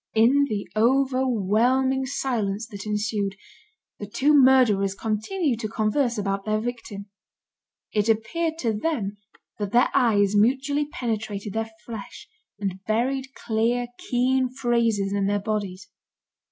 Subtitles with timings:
[0.15, 3.35] In the overwhelming silence that ensued,
[3.99, 7.05] the two murderers continued to converse about their victim.
[7.91, 9.17] It appeared to them
[9.59, 12.27] that their eyes mutually penetrated their flesh,
[12.57, 15.87] and buried clear, keen phrases in their bodies.